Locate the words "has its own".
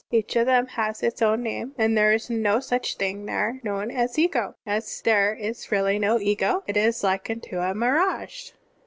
0.65-1.43